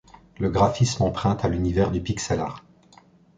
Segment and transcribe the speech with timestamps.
[0.39, 2.63] Le graphisme emprunte à l'univers du pixel art.